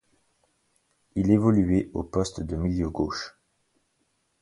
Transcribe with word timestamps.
Il 1.13 1.29
évoluait 1.29 1.91
au 1.93 2.01
poste 2.03 2.41
de 2.41 2.55
milieu 2.55 2.89
gauche. 2.89 3.35